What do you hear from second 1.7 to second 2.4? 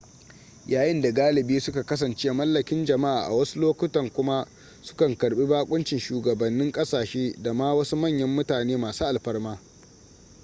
kasance